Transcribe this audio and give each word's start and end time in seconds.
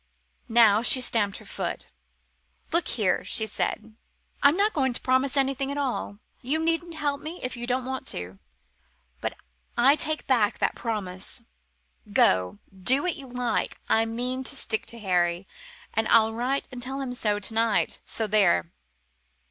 Now 0.49 0.81
she 0.81 0.99
stamped 0.99 1.37
her 1.37 1.45
foot. 1.45 1.85
"Look 2.71 2.87
here," 2.87 3.23
she 3.23 3.45
said, 3.45 3.93
"I'm 4.41 4.57
not 4.57 4.73
going 4.73 4.93
to 4.93 4.99
promise 5.01 5.37
anything 5.37 5.69
at 5.69 5.77
all. 5.77 6.17
You 6.41 6.57
needn't 6.57 6.95
help 6.95 7.21
me 7.21 7.39
if 7.43 7.55
you 7.55 7.67
don't 7.67 7.85
want 7.85 8.07
to 8.07 8.39
but 9.19 9.37
I 9.77 9.95
take 9.95 10.25
back 10.25 10.57
that 10.57 10.73
promise. 10.73 11.43
Go! 12.11 12.57
do 12.75 13.03
what 13.03 13.15
you 13.15 13.27
like! 13.27 13.79
I 13.89 14.07
mean 14.07 14.43
to 14.45 14.55
stick 14.55 14.87
to 14.87 14.97
Harry 14.97 15.47
and 15.93 16.07
I'll 16.07 16.33
write 16.33 16.67
and 16.71 16.81
tell 16.81 16.99
him 16.99 17.13
so 17.13 17.37
to 17.37 17.53
night. 17.53 18.01
So 18.03 18.25
there!" 18.25 18.71